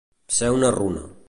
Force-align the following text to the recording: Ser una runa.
Ser 0.37 0.49
una 0.55 0.73
runa. 0.77 1.09